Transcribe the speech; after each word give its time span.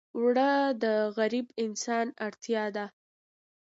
اوړه 0.17 0.49
د 0.83 0.85
غریب 1.17 1.47
انسان 1.63 2.07
اړتیا 2.25 2.65
ده 2.75 2.85